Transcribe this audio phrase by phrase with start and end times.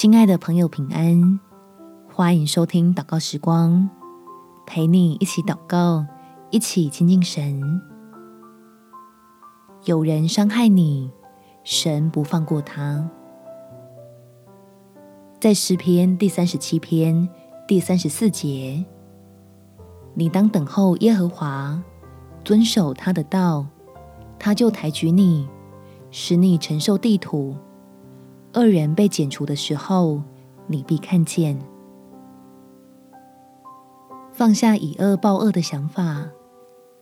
[0.00, 1.38] 亲爱的朋友，平安！
[2.10, 3.90] 欢迎收听祷告时光，
[4.64, 6.06] 陪你一起祷告，
[6.48, 7.82] 一起亲近神。
[9.84, 11.10] 有人伤害你，
[11.64, 13.10] 神不放过他。
[15.38, 17.28] 在诗篇第三十七篇
[17.68, 18.82] 第三十四节，
[20.14, 21.78] 你当等候耶和华，
[22.42, 23.66] 遵守他的道，
[24.38, 25.46] 他就抬举你，
[26.10, 27.54] 使你承受地土。
[28.54, 30.22] 恶人被剪除的时候，
[30.66, 31.58] 你必看见。
[34.32, 36.26] 放下以恶报恶的想法，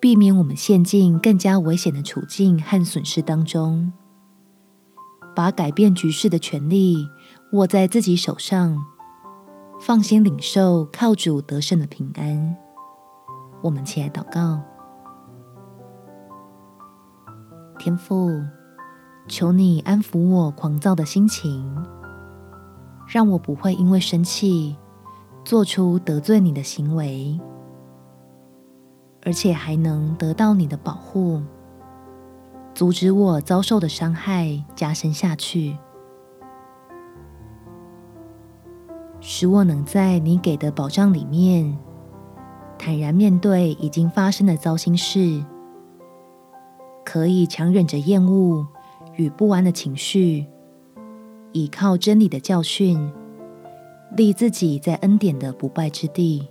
[0.00, 3.92] 避免我们陷进更加危险的处境和损失当中。
[5.34, 7.06] 把改变局势的权利
[7.52, 8.76] 握在自己手上，
[9.80, 12.56] 放心领受靠主得胜的平安。
[13.62, 14.60] 我们起来祷告，
[17.78, 18.57] 天父。
[19.28, 21.86] 求你安抚我狂躁的心情，
[23.06, 24.74] 让我不会因为生气
[25.44, 27.38] 做出得罪你的行为，
[29.22, 31.42] 而且还能得到你的保护，
[32.74, 35.76] 阻止我遭受的伤害加深下去，
[39.20, 41.78] 使我能在你给的保障里面
[42.78, 45.44] 坦然面对已经发生的糟心事，
[47.04, 48.66] 可以强忍着厌恶。
[49.18, 50.46] 与不安的情绪，
[51.50, 53.12] 倚靠真理的教训，
[54.16, 56.46] 立自己在恩典的不败之地。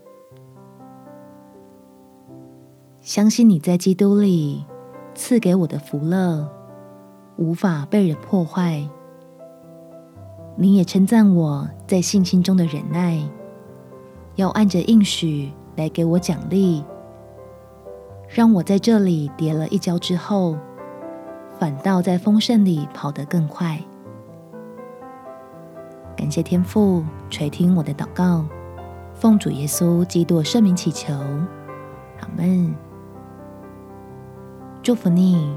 [2.99, 4.65] 相信你在基督里
[5.15, 6.45] 赐给我的福乐，
[7.37, 8.85] 无法被人破坏。
[10.57, 13.17] 你也称赞我在信心中的忍耐，
[14.35, 16.83] 要按着应许来给我奖励，
[18.27, 20.57] 让我在这里跌了一跤之后。
[21.59, 23.79] 反倒在丰盛里跑得更快。
[26.15, 28.45] 感谢天父垂听我的祷告，
[29.13, 32.73] 奉主耶稣基督圣名祈求，阿门。
[34.81, 35.55] 祝福你，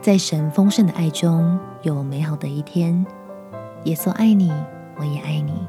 [0.00, 3.04] 在神丰盛的爱中有美好的一天。
[3.84, 4.52] 耶稣爱你，
[4.96, 5.66] 我也爱你。